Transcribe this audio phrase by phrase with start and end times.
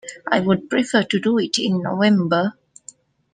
[0.31, 2.53] I would prefer to do it in November.